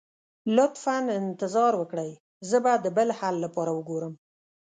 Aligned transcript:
لطفا 0.55 0.97
انتظار 1.19 1.73
وکړئ، 1.77 2.11
زه 2.49 2.57
به 2.63 2.73
د 2.83 2.87
بل 2.97 3.09
حل 3.19 3.35
لپاره 3.45 3.71
وګورم. 3.77 4.13